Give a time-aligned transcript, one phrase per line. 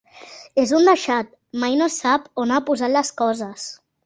[0.61, 1.29] És un deixat:
[1.65, 3.71] mai no sap on ha posat les coses.